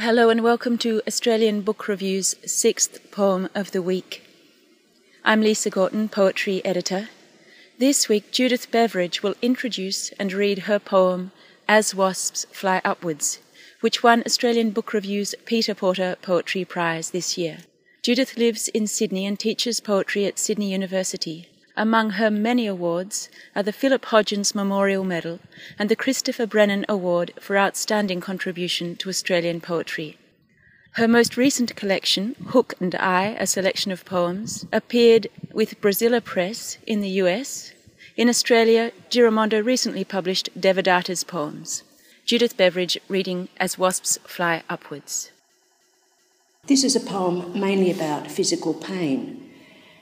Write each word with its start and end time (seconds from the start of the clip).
Hello 0.00 0.30
and 0.30 0.42
welcome 0.42 0.78
to 0.78 1.02
Australian 1.06 1.60
Book 1.60 1.86
Review's 1.86 2.34
sixth 2.46 3.10
poem 3.10 3.50
of 3.54 3.72
the 3.72 3.82
week. 3.82 4.22
I'm 5.26 5.42
Lisa 5.42 5.68
Gorton, 5.68 6.08
poetry 6.08 6.64
editor. 6.64 7.10
This 7.78 8.08
week, 8.08 8.32
Judith 8.32 8.70
Beveridge 8.70 9.22
will 9.22 9.34
introduce 9.42 10.08
and 10.12 10.32
read 10.32 10.60
her 10.60 10.78
poem 10.78 11.32
As 11.68 11.94
Wasps 11.94 12.46
Fly 12.50 12.80
Upwards, 12.82 13.40
which 13.82 14.02
won 14.02 14.22
Australian 14.24 14.70
Book 14.70 14.94
Review's 14.94 15.34
Peter 15.44 15.74
Porter 15.74 16.16
Poetry 16.22 16.64
Prize 16.64 17.10
this 17.10 17.36
year. 17.36 17.58
Judith 18.00 18.38
lives 18.38 18.68
in 18.68 18.86
Sydney 18.86 19.26
and 19.26 19.38
teaches 19.38 19.80
poetry 19.80 20.24
at 20.24 20.38
Sydney 20.38 20.72
University. 20.72 21.49
Among 21.80 22.10
her 22.10 22.30
many 22.30 22.66
awards 22.66 23.30
are 23.56 23.62
the 23.62 23.72
Philip 23.72 24.04
Hodgins 24.04 24.54
Memorial 24.54 25.02
Medal 25.02 25.40
and 25.78 25.88
the 25.88 25.96
Christopher 25.96 26.44
Brennan 26.44 26.84
Award 26.90 27.32
for 27.40 27.56
Outstanding 27.56 28.20
Contribution 28.20 28.96
to 28.96 29.08
Australian 29.08 29.62
Poetry. 29.62 30.18
Her 30.96 31.08
most 31.08 31.38
recent 31.38 31.74
collection, 31.76 32.36
Hook 32.48 32.74
and 32.80 32.94
Eye, 32.96 33.34
a 33.40 33.46
selection 33.46 33.92
of 33.92 34.04
poems, 34.04 34.66
appeared 34.70 35.28
with 35.54 35.80
Braziller 35.80 36.22
Press 36.22 36.76
in 36.86 37.00
the 37.00 37.22
US. 37.22 37.72
In 38.14 38.28
Australia, 38.28 38.92
Giramondo 39.08 39.64
recently 39.64 40.04
published 40.04 40.50
Devadatta's 40.60 41.24
poems. 41.24 41.82
Judith 42.26 42.58
Beveridge 42.58 42.98
reading 43.08 43.48
As 43.56 43.78
Wasps 43.78 44.18
Fly 44.24 44.62
Upwards. 44.68 45.30
This 46.66 46.84
is 46.84 46.94
a 46.94 47.00
poem 47.00 47.58
mainly 47.58 47.90
about 47.90 48.30
physical 48.30 48.74
pain 48.74 49.49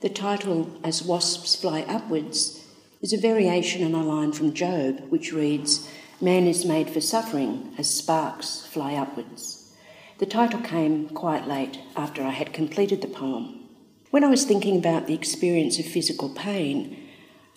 the 0.00 0.08
title, 0.08 0.70
As 0.82 1.02
Wasps 1.02 1.54
Fly 1.56 1.82
Upwards, 1.82 2.64
is 3.02 3.12
a 3.12 3.18
variation 3.18 3.84
on 3.84 3.92
a 3.92 4.02
line 4.02 4.32
from 4.32 4.54
Job, 4.54 5.00
which 5.10 5.30
reads, 5.30 5.90
Man 6.22 6.46
is 6.46 6.64
made 6.64 6.88
for 6.88 7.02
suffering 7.02 7.74
as 7.76 7.94
sparks 7.94 8.64
fly 8.64 8.94
upwards. 8.94 9.74
The 10.18 10.24
title 10.24 10.60
came 10.60 11.10
quite 11.10 11.46
late 11.46 11.80
after 11.96 12.22
I 12.22 12.30
had 12.30 12.54
completed 12.54 13.02
the 13.02 13.08
poem. 13.08 13.68
When 14.10 14.24
I 14.24 14.30
was 14.30 14.44
thinking 14.44 14.78
about 14.78 15.06
the 15.06 15.12
experience 15.14 15.78
of 15.78 15.84
physical 15.84 16.30
pain, 16.30 17.06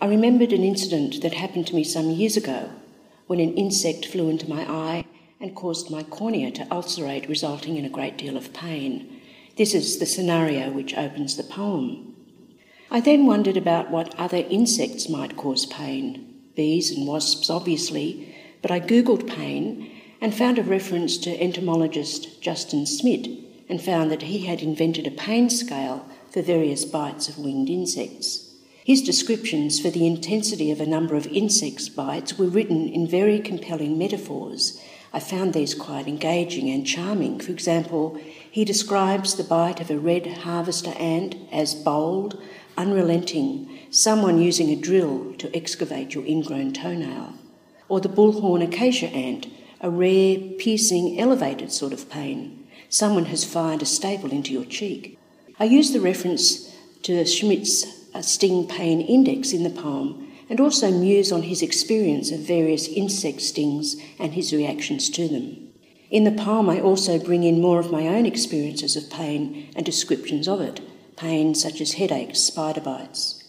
I 0.00 0.06
remembered 0.06 0.52
an 0.52 0.62
incident 0.62 1.22
that 1.22 1.34
happened 1.34 1.66
to 1.68 1.74
me 1.74 1.82
some 1.82 2.10
years 2.10 2.36
ago 2.36 2.70
when 3.26 3.40
an 3.40 3.54
insect 3.54 4.06
flew 4.06 4.28
into 4.28 4.48
my 4.48 4.62
eye 4.62 5.04
and 5.40 5.56
caused 5.56 5.90
my 5.90 6.04
cornea 6.04 6.52
to 6.52 6.72
ulcerate, 6.72 7.28
resulting 7.28 7.76
in 7.76 7.84
a 7.84 7.90
great 7.90 8.16
deal 8.16 8.36
of 8.36 8.52
pain. 8.52 9.20
This 9.56 9.74
is 9.74 9.98
the 9.98 10.06
scenario 10.06 10.70
which 10.70 10.96
opens 10.96 11.36
the 11.36 11.42
poem. 11.42 12.14
I 12.90 13.00
then 13.00 13.26
wondered 13.26 13.58
about 13.58 13.90
what 13.90 14.14
other 14.18 14.38
insects 14.48 15.10
might 15.10 15.36
cause 15.36 15.66
pain. 15.66 16.40
Bees 16.56 16.90
and 16.90 17.06
wasps, 17.06 17.50
obviously, 17.50 18.34
but 18.62 18.70
I 18.70 18.80
googled 18.80 19.28
pain 19.28 19.90
and 20.20 20.34
found 20.34 20.58
a 20.58 20.62
reference 20.62 21.18
to 21.18 21.42
entomologist 21.42 22.40
Justin 22.40 22.86
Schmidt 22.86 23.28
and 23.68 23.80
found 23.80 24.10
that 24.10 24.22
he 24.22 24.46
had 24.46 24.62
invented 24.62 25.06
a 25.06 25.10
pain 25.10 25.50
scale 25.50 26.06
for 26.32 26.40
various 26.40 26.86
bites 26.86 27.28
of 27.28 27.38
winged 27.38 27.68
insects. 27.68 28.54
His 28.84 29.02
descriptions 29.02 29.78
for 29.78 29.90
the 29.90 30.06
intensity 30.06 30.70
of 30.70 30.80
a 30.80 30.86
number 30.86 31.14
of 31.14 31.26
insects' 31.26 31.90
bites 31.90 32.38
were 32.38 32.46
written 32.46 32.88
in 32.88 33.06
very 33.06 33.38
compelling 33.38 33.98
metaphors. 33.98 34.82
I 35.12 35.20
found 35.20 35.52
these 35.52 35.74
quite 35.74 36.08
engaging 36.08 36.70
and 36.70 36.86
charming. 36.86 37.38
For 37.38 37.52
example, 37.52 38.18
he 38.50 38.64
describes 38.64 39.34
the 39.34 39.44
bite 39.44 39.80
of 39.80 39.90
a 39.90 39.98
red 39.98 40.26
harvester 40.26 40.94
ant 40.98 41.36
as 41.52 41.74
bold, 41.74 42.42
unrelenting, 42.78 43.68
someone 43.90 44.40
using 44.40 44.70
a 44.70 44.76
drill 44.76 45.34
to 45.34 45.54
excavate 45.54 46.14
your 46.14 46.24
ingrown 46.24 46.72
toenail, 46.72 47.34
or 47.88 48.00
the 48.00 48.08
bullhorn 48.08 48.62
acacia 48.62 49.08
ant, 49.08 49.48
a 49.80 49.90
rare, 49.90 50.38
piercing, 50.58 51.18
elevated 51.18 51.72
sort 51.72 51.92
of 51.92 52.08
pain. 52.08 52.66
Someone 52.88 53.26
has 53.26 53.44
fired 53.44 53.82
a 53.82 53.86
staple 53.86 54.30
into 54.30 54.52
your 54.52 54.64
cheek. 54.64 55.18
I 55.58 55.64
use 55.64 55.92
the 55.92 56.00
reference 56.00 56.74
to 57.02 57.24
Schmidt's 57.26 57.84
uh, 58.14 58.22
sting 58.22 58.66
pain 58.68 59.00
index 59.00 59.52
in 59.52 59.64
the 59.64 59.70
poem 59.70 60.32
and 60.48 60.60
also 60.60 60.90
muse 60.90 61.30
on 61.32 61.42
his 61.42 61.62
experience 61.62 62.30
of 62.30 62.40
various 62.40 62.88
insect 62.88 63.40
stings 63.40 63.96
and 64.18 64.32
his 64.32 64.52
reactions 64.52 65.10
to 65.10 65.28
them. 65.28 65.68
In 66.10 66.24
the 66.24 66.32
poem, 66.32 66.70
I 66.70 66.80
also 66.80 67.18
bring 67.18 67.44
in 67.44 67.60
more 67.60 67.80
of 67.80 67.92
my 67.92 68.06
own 68.06 68.24
experiences 68.24 68.96
of 68.96 69.10
pain 69.10 69.70
and 69.76 69.84
descriptions 69.84 70.48
of 70.48 70.60
it 70.60 70.80
pain 71.18 71.54
such 71.54 71.80
as 71.80 71.94
headaches, 71.94 72.40
spider 72.40 72.80
bites. 72.80 73.42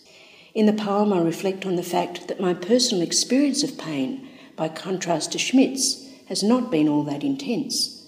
In 0.53 0.65
the 0.65 0.73
poem, 0.73 1.13
I 1.13 1.21
reflect 1.21 1.65
on 1.65 1.75
the 1.75 1.83
fact 1.83 2.27
that 2.27 2.41
my 2.41 2.53
personal 2.53 3.03
experience 3.03 3.63
of 3.63 3.77
pain, 3.77 4.27
by 4.55 4.67
contrast 4.67 5.31
to 5.31 5.37
Schmidt's, 5.37 6.05
has 6.27 6.43
not 6.43 6.71
been 6.71 6.89
all 6.89 7.03
that 7.03 7.23
intense. 7.23 8.07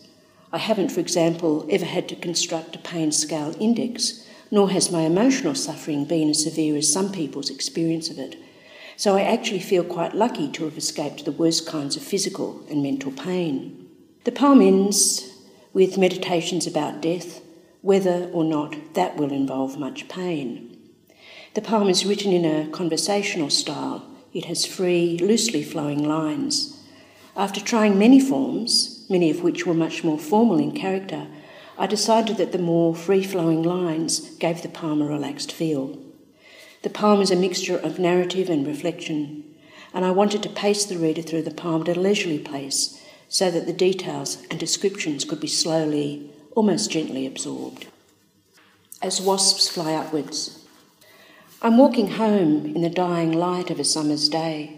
I 0.51 0.57
haven't, 0.57 0.89
for 0.89 1.00
example, 1.00 1.66
ever 1.69 1.85
had 1.85 2.09
to 2.09 2.16
construct 2.16 2.75
a 2.75 2.79
pain 2.79 3.11
scale 3.11 3.55
index, 3.59 4.27
nor 4.50 4.69
has 4.71 4.91
my 4.91 5.03
emotional 5.03 5.55
suffering 5.55 6.03
been 6.05 6.29
as 6.29 6.44
severe 6.44 6.75
as 6.75 6.91
some 6.91 7.11
people's 7.11 7.50
experience 7.50 8.09
of 8.09 8.19
it. 8.19 8.35
So 8.97 9.16
I 9.16 9.21
actually 9.21 9.61
feel 9.61 9.83
quite 9.83 10.13
lucky 10.13 10.51
to 10.51 10.66
have 10.66 10.77
escaped 10.77 11.23
the 11.23 11.31
worst 11.31 11.66
kinds 11.66 11.95
of 11.95 12.03
physical 12.03 12.63
and 12.69 12.83
mental 12.83 13.11
pain. 13.11 13.88
The 14.25 14.31
poem 14.31 14.61
ends 14.61 15.31
with 15.73 15.97
meditations 15.97 16.67
about 16.67 17.01
death, 17.01 17.41
whether 17.81 18.30
or 18.31 18.44
not 18.44 18.75
that 18.94 19.18
will 19.18 19.31
involve 19.31 19.78
much 19.78 20.08
pain. 20.08 20.78
The 21.53 21.62
poem 21.62 21.90
is 21.90 22.06
written 22.06 22.31
in 22.31 22.46
a 22.46 22.69
conversational 22.69 23.50
style. 23.50 24.06
It 24.34 24.46
has 24.46 24.66
free, 24.66 25.18
loosely 25.18 25.64
flowing 25.64 26.08
lines. 26.08 26.80
After 27.36 27.59
trying 27.59 27.97
many 27.97 28.19
forms, 28.19 29.06
many 29.09 29.30
of 29.30 29.42
which 29.42 29.66
were 29.66 29.74
much 29.74 30.03
more 30.03 30.19
formal 30.19 30.59
in 30.59 30.72
character, 30.72 31.28
I 31.78 31.88
decided 31.88 32.38
that 32.38 32.52
the 32.52 32.59
more 32.59 32.94
free 32.94 33.24
flowing 33.24 33.64
lines 33.64 34.36
gave 34.36 34.62
the 34.62 34.69
poem 34.69 35.02
a 35.02 35.06
relaxed 35.06 35.52
feel. 35.52 35.98
The 36.84 36.90
poem 36.90 37.22
is 37.22 37.31
a 37.31 37.36
mixture 37.36 37.78
of 37.78 38.00
narrative 38.00 38.50
and 38.50 38.66
reflection, 38.66 39.44
and 39.94 40.06
I 40.06 40.12
wanted 40.12 40.44
to 40.44 40.50
pace 40.50 40.86
the 40.86 40.98
reader 40.98 41.22
through 41.22 41.44
the 41.44 41.52
poem 41.52 41.81
at 41.81 41.98
a 41.98 42.00
leisurely 42.00 42.40
pace 42.40 43.03
so 43.28 43.50
that 43.52 43.66
the 43.66 43.74
details 43.74 44.44
and 44.50 44.59
descriptions 44.59 45.25
could 45.25 45.40
be 45.40 45.48
slowly 45.48 46.31
almost 46.56 46.91
gently 46.91 47.25
absorbed. 47.25 47.88
As 49.01 49.22
wasps 49.22 49.69
fly 49.69 49.94
upwards, 49.94 50.66
I'm 51.62 51.78
walking 51.78 52.12
home 52.12 52.66
in 52.66 52.81
the 52.81 52.89
dying 52.89 53.31
light 53.31 53.69
of 53.69 53.79
a 53.79 53.84
summer's 53.84 54.29
day. 54.29 54.78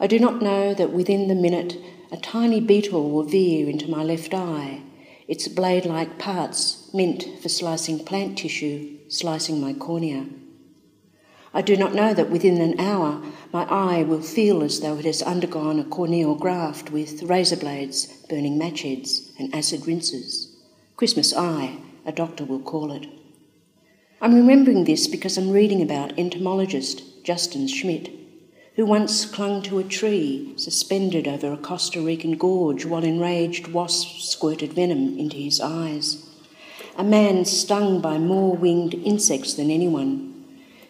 I 0.00 0.06
do 0.06 0.18
not 0.18 0.42
know 0.42 0.74
that 0.74 0.92
within 0.92 1.28
the 1.28 1.34
minute 1.34 1.76
a 2.10 2.16
tiny 2.16 2.60
beetle 2.60 3.10
will 3.10 3.24
veer 3.24 3.68
into 3.68 3.90
my 3.90 4.02
left 4.02 4.34
eye, 4.34 4.82
its 5.26 5.46
blade 5.48 5.84
like 5.84 6.18
parts 6.18 6.92
meant 6.94 7.26
for 7.42 7.48
slicing 7.48 8.04
plant 8.04 8.38
tissue, 8.38 8.98
slicing 9.08 9.60
my 9.60 9.72
cornea. 9.72 10.26
I 11.52 11.62
do 11.62 11.76
not 11.76 11.94
know 11.94 12.14
that 12.14 12.30
within 12.30 12.60
an 12.60 12.78
hour 12.78 13.22
my 13.52 13.64
eye 13.64 14.02
will 14.02 14.20
feel 14.22 14.62
as 14.62 14.80
though 14.80 14.98
it 14.98 15.04
has 15.04 15.22
undergone 15.22 15.78
a 15.78 15.84
corneal 15.84 16.34
graft 16.34 16.90
with 16.90 17.22
razor 17.22 17.56
blades, 17.56 18.06
burning 18.28 18.58
match 18.58 18.82
heads, 18.82 19.32
and 19.38 19.54
acid 19.54 19.86
rinses. 19.86 20.47
Christmas 20.98 21.32
eye, 21.32 21.78
a 22.04 22.10
doctor 22.10 22.44
will 22.44 22.58
call 22.58 22.90
it. 22.90 23.06
I'm 24.20 24.34
remembering 24.34 24.82
this 24.82 25.06
because 25.06 25.38
I'm 25.38 25.52
reading 25.52 25.80
about 25.80 26.18
entomologist 26.18 27.24
Justin 27.24 27.68
Schmidt, 27.68 28.10
who 28.74 28.84
once 28.84 29.24
clung 29.24 29.62
to 29.62 29.78
a 29.78 29.84
tree 29.84 30.54
suspended 30.56 31.28
over 31.28 31.52
a 31.52 31.56
Costa 31.56 32.00
Rican 32.00 32.36
gorge 32.36 32.84
while 32.84 33.04
enraged 33.04 33.68
wasps 33.68 34.28
squirted 34.28 34.72
venom 34.72 35.16
into 35.16 35.36
his 35.36 35.60
eyes. 35.60 36.28
A 36.96 37.04
man 37.04 37.44
stung 37.44 38.00
by 38.00 38.18
more 38.18 38.56
winged 38.56 38.94
insects 38.94 39.54
than 39.54 39.70
anyone, 39.70 40.34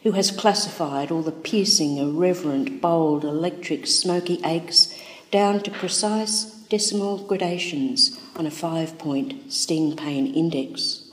who 0.05 0.13
has 0.13 0.31
classified 0.31 1.11
all 1.11 1.21
the 1.21 1.33
piercing, 1.33 1.99
irreverent, 1.99 2.81
bold, 2.81 3.25
electric, 3.25 3.87
smoky 3.87 4.41
aches 4.43 4.99
down 5.31 5.61
to 5.61 5.71
precise 5.71 6.58
decimal 6.69 7.19
gradations 7.19 8.19
on 8.37 8.47
a 8.47 8.51
five 8.51 8.99
point 8.99 9.53
sting 9.53 9.97
pain 9.97 10.35
index. 10.35 11.11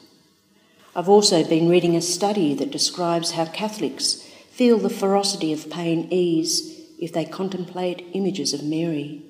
I've 0.95 1.09
also 1.09 1.43
been 1.43 1.69
reading 1.69 1.95
a 1.95 2.01
study 2.01 2.53
that 2.55 2.71
describes 2.71 3.31
how 3.31 3.45
Catholics 3.45 4.21
feel 4.49 4.77
the 4.77 4.89
ferocity 4.89 5.51
of 5.51 5.69
pain 5.69 6.07
ease 6.09 6.79
if 6.99 7.11
they 7.11 7.25
contemplate 7.25 8.07
images 8.13 8.53
of 8.53 8.63
Mary, 8.63 9.21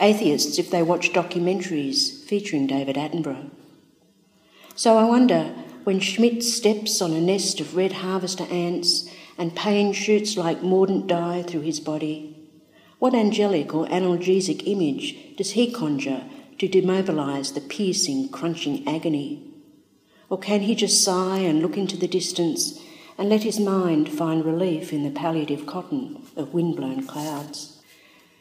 atheists 0.00 0.58
if 0.58 0.70
they 0.70 0.82
watch 0.82 1.12
documentaries 1.12 2.24
featuring 2.24 2.66
David 2.66 2.96
Attenborough. 2.96 3.50
So 4.76 4.96
I 4.96 5.04
wonder 5.04 5.54
when 5.84 6.00
Schmidt 6.00 6.42
steps 6.42 7.02
on 7.02 7.12
a 7.12 7.20
nest 7.20 7.60
of 7.60 7.76
red 7.76 7.92
harvester 7.92 8.44
ants 8.44 9.08
and 9.36 9.54
pain 9.54 9.92
shoots 9.92 10.36
like 10.36 10.62
mordant 10.62 11.06
dye 11.06 11.42
through 11.42 11.60
his 11.62 11.80
body, 11.80 12.33
what 13.04 13.14
angelic 13.14 13.74
or 13.74 13.86
analgesic 13.88 14.62
image 14.64 15.36
does 15.36 15.50
he 15.50 15.70
conjure 15.70 16.24
to 16.58 16.66
demobilise 16.66 17.52
the 17.52 17.60
piercing, 17.60 18.30
crunching 18.30 18.82
agony? 18.88 19.42
Or 20.30 20.38
can 20.38 20.62
he 20.62 20.74
just 20.74 21.04
sigh 21.04 21.40
and 21.40 21.60
look 21.60 21.76
into 21.76 21.98
the 21.98 22.08
distance 22.08 22.80
and 23.18 23.28
let 23.28 23.42
his 23.42 23.60
mind 23.60 24.08
find 24.08 24.42
relief 24.42 24.90
in 24.90 25.02
the 25.02 25.10
palliative 25.10 25.66
cotton 25.66 26.22
of 26.34 26.54
wind-blown 26.54 27.06
clouds? 27.06 27.82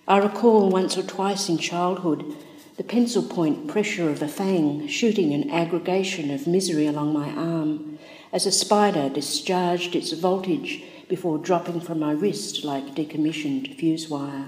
I 0.07 0.19
recall 0.19 0.69
once 0.69 0.97
or 0.97 1.03
twice 1.03 1.49
in 1.49 1.57
childhood 1.57 2.33
the 2.77 2.85
pencil 2.85 3.23
point 3.23 3.67
pressure 3.67 4.09
of 4.09 4.21
a 4.21 4.29
fang 4.29 4.87
shooting 4.87 5.33
an 5.33 5.49
aggregation 5.51 6.31
of 6.31 6.47
misery 6.47 6.87
along 6.87 7.11
my 7.11 7.29
arm 7.31 7.99
as 8.31 8.45
a 8.45 8.51
spider 8.51 9.09
discharged 9.09 9.93
its 9.93 10.13
voltage 10.13 10.81
before 11.13 11.37
dropping 11.37 11.79
from 11.79 11.99
my 11.99 12.11
wrist 12.11 12.63
like 12.63 12.95
decommissioned 12.95 13.75
fuse 13.77 14.09
wire. 14.09 14.47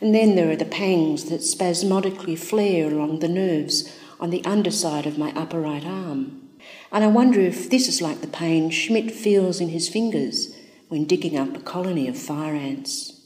And 0.00 0.14
then 0.14 0.36
there 0.36 0.48
are 0.48 0.54
the 0.54 0.64
pangs 0.64 1.24
that 1.24 1.42
spasmodically 1.42 2.36
flare 2.36 2.86
along 2.86 3.18
the 3.18 3.26
nerves 3.26 3.92
on 4.20 4.30
the 4.30 4.44
underside 4.44 5.06
of 5.06 5.18
my 5.18 5.32
upper 5.32 5.60
right 5.60 5.84
arm. 5.84 6.50
And 6.92 7.02
I 7.02 7.08
wonder 7.08 7.40
if 7.40 7.68
this 7.68 7.88
is 7.88 8.00
like 8.00 8.20
the 8.20 8.28
pain 8.28 8.70
Schmidt 8.70 9.10
feels 9.10 9.60
in 9.60 9.70
his 9.70 9.88
fingers 9.88 10.54
when 10.86 11.04
digging 11.04 11.36
up 11.36 11.56
a 11.56 11.60
colony 11.74 12.06
of 12.06 12.16
fire 12.16 12.54
ants. 12.54 13.20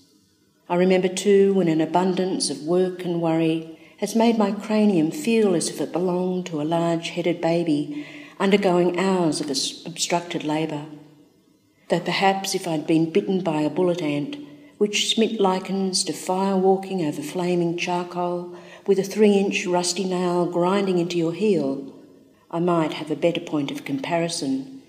I 0.67 0.77
remember 0.77 1.09
too 1.09 1.53
when 1.53 1.69
an 1.69 1.83
abundance 1.83 2.49
of 2.49 2.63
work 2.63 3.05
and 3.05 3.21
worry 3.21 3.79
has 3.99 4.17
made 4.17 4.39
my 4.39 4.51
cranium 4.51 5.11
feel 5.11 5.55
as 5.55 5.69
if 5.69 5.79
it 5.79 5.93
belonged 5.93 6.47
to 6.47 6.63
a 6.63 6.71
large 6.79 7.11
headed 7.11 7.39
baby 7.43 8.07
undergoing 8.41 8.99
hours 8.99 9.43
of 9.43 9.51
obstructed 9.85 10.43
labour. 10.43 10.87
Though 11.89 12.01
perhaps 12.01 12.55
if 12.55 12.67
I'd 12.67 12.87
been 12.87 13.11
bitten 13.11 13.43
by 13.43 13.61
a 13.63 13.71
bullet 13.71 14.03
ant, 14.03 14.37
which 14.79 14.97
Schmidt 14.97 15.41
likens 15.41 16.03
to 16.05 16.13
fire 16.13 16.57
walking 16.57 17.05
over 17.05 17.23
flaming 17.23 17.77
charcoal 17.77 18.55
with 18.87 18.99
a 18.99 19.05
three 19.05 19.35
inch 19.35 19.67
rusty 19.67 20.05
nail 20.05 20.47
grinding 20.47 20.99
into 20.99 21.19
your 21.19 21.33
heel, 21.33 21.93
I 22.51 22.59
might 22.59 22.95
have 22.95 23.11
a 23.11 23.17
better 23.17 23.41
point 23.41 23.71
of 23.71 23.85
comparison, 23.85 24.83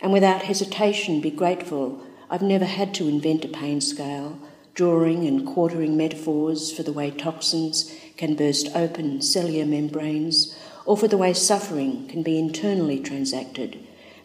and 0.00 0.12
without 0.12 0.42
hesitation 0.42 1.20
be 1.20 1.30
grateful 1.30 2.02
I've 2.30 2.42
never 2.42 2.66
had 2.66 2.92
to 2.94 3.08
invent 3.08 3.44
a 3.44 3.48
pain 3.48 3.80
scale, 3.80 4.38
drawing 4.74 5.26
and 5.26 5.46
quartering 5.46 5.96
metaphors 5.96 6.70
for 6.70 6.82
the 6.82 6.92
way 6.92 7.10
toxins 7.10 7.90
can 8.18 8.34
burst 8.34 8.68
open 8.76 9.22
cellular 9.22 9.64
membranes, 9.64 10.54
or 10.84 10.96
for 10.96 11.08
the 11.08 11.16
way 11.16 11.32
suffering 11.32 12.06
can 12.06 12.22
be 12.22 12.38
internally 12.38 13.00
transacted, 13.00 13.78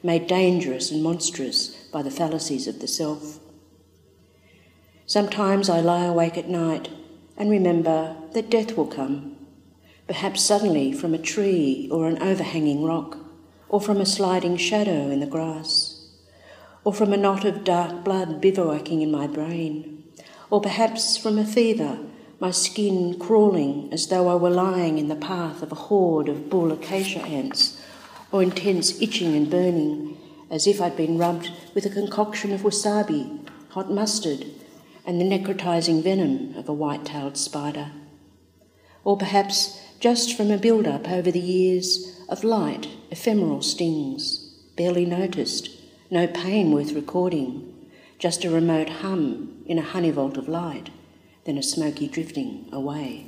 made 0.03 0.27
dangerous 0.27 0.91
and 0.91 1.01
monstrous 1.01 1.72
by 1.93 2.01
the 2.01 2.11
fallacies 2.11 2.67
of 2.67 2.79
the 2.79 2.87
self. 2.87 3.39
Sometimes 5.05 5.69
I 5.69 5.79
lie 5.79 6.05
awake 6.05 6.37
at 6.37 6.49
night 6.49 6.89
and 7.37 7.49
remember 7.49 8.17
that 8.33 8.49
death 8.49 8.75
will 8.75 8.87
come, 8.87 9.37
perhaps 10.07 10.41
suddenly 10.41 10.91
from 10.91 11.13
a 11.13 11.17
tree 11.19 11.87
or 11.91 12.07
an 12.07 12.21
overhanging 12.21 12.83
rock, 12.83 13.17
or 13.69 13.79
from 13.79 14.01
a 14.01 14.05
sliding 14.05 14.57
shadow 14.57 15.09
in 15.09 15.19
the 15.19 15.27
grass, 15.27 16.07
or 16.83 16.93
from 16.93 17.13
a 17.13 17.17
knot 17.17 17.45
of 17.45 17.63
dark 17.63 18.03
blood 18.03 18.41
bivouacking 18.41 19.01
in 19.01 19.11
my 19.11 19.27
brain, 19.27 20.03
or 20.49 20.59
perhaps 20.61 21.15
from 21.15 21.37
a 21.37 21.45
fever 21.45 21.99
my 22.39 22.51
skin 22.51 23.17
crawling 23.19 23.87
as 23.93 24.07
though 24.07 24.27
I 24.27 24.35
were 24.35 24.49
lying 24.49 24.97
in 24.97 25.07
the 25.07 25.15
path 25.15 25.61
of 25.61 25.71
a 25.71 25.75
horde 25.75 26.27
of 26.27 26.49
bull 26.49 26.71
acacia 26.71 27.21
ants, 27.21 27.79
or 28.31 28.41
intense 28.43 29.01
itching 29.01 29.35
and 29.35 29.49
burning, 29.49 30.17
as 30.53 30.65
if 30.65 30.79
I'd 30.79 30.95
been 30.95 31.17
rubbed 31.17 31.51
with 31.73 31.85
a 31.85 31.89
concoction 31.89 32.53
of 32.53 32.61
wasabi, 32.61 33.45
hot 33.71 33.91
mustard, 33.91 34.45
and 35.05 35.19
the 35.19 35.25
necrotizing 35.25 36.01
venom 36.01 36.55
of 36.55 36.69
a 36.69 36.73
white 36.73 37.03
tailed 37.03 37.35
spider. 37.35 37.91
Or 39.03 39.17
perhaps 39.17 39.81
just 39.99 40.37
from 40.37 40.51
a 40.51 40.57
build 40.57 40.87
up 40.87 41.09
over 41.09 41.29
the 41.31 41.39
years 41.39 42.21
of 42.29 42.45
light, 42.45 42.87
ephemeral 43.11 43.61
stings, 43.61 44.55
barely 44.77 45.05
noticed, 45.05 45.69
no 46.09 46.27
pain 46.27 46.71
worth 46.71 46.93
recording, 46.93 47.89
just 48.19 48.45
a 48.45 48.49
remote 48.49 48.89
hum 48.89 49.63
in 49.65 49.79
a 49.79 49.81
honey 49.81 50.11
vault 50.11 50.37
of 50.37 50.47
light 50.47 50.89
then 51.45 51.57
a 51.57 51.63
smoky 51.63 52.07
drifting 52.07 52.69
away. 52.71 53.27